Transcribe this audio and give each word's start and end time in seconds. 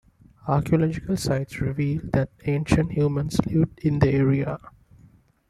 Archeological 0.47 1.15
sites 1.15 1.61
reveal 1.61 2.01
that 2.11 2.31
ancient 2.45 2.93
humans 2.93 3.39
lived 3.45 3.77
in 3.85 3.99
the 3.99 4.09
area. 4.09 4.57